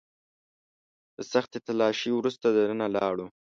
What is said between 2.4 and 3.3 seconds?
دننه لاړو.